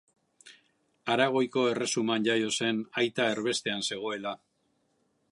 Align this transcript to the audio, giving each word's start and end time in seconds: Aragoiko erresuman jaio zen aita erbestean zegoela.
Aragoiko 1.15 1.65
erresuman 1.73 2.25
jaio 2.29 2.49
zen 2.59 2.79
aita 3.01 3.27
erbestean 3.35 3.85
zegoela. 3.91 4.33